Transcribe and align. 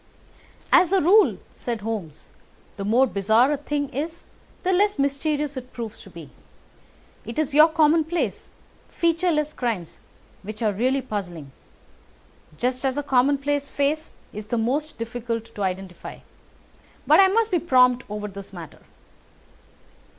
"As 0.71 0.91
a 0.91 0.99
rule," 0.99 1.37
said 1.53 1.81
Holmes, 1.81 2.29
"the 2.75 2.83
more 2.83 3.05
bizarre 3.05 3.51
a 3.51 3.57
thing 3.57 3.87
is 3.89 4.25
the 4.63 4.73
less 4.73 4.97
mysterious 4.97 5.55
it 5.57 5.71
proves 5.73 6.01
to 6.01 6.09
be. 6.09 6.31
It 7.23 7.37
is 7.37 7.53
your 7.53 7.69
commonplace, 7.69 8.49
featureless 8.89 9.53
crimes 9.53 9.99
which 10.41 10.63
are 10.63 10.71
really 10.73 11.03
puzzling, 11.03 11.51
just 12.57 12.83
as 12.83 12.97
a 12.97 13.03
commonplace 13.03 13.67
face 13.69 14.13
is 14.33 14.47
the 14.47 14.57
most 14.57 14.97
difficult 14.97 15.53
to 15.53 15.61
identify. 15.61 16.17
But 17.05 17.19
I 17.19 17.27
must 17.27 17.51
be 17.51 17.59
prompt 17.59 18.03
over 18.09 18.27
this 18.27 18.51
matter." 18.51 18.79